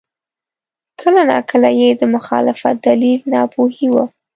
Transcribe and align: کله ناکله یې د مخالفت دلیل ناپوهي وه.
کله 1.01 1.21
ناکله 1.31 1.69
یې 1.79 1.89
د 1.95 2.01
مخالفت 2.15 2.75
دلیل 2.87 3.19
ناپوهي 3.33 3.87
وه. 3.93 4.05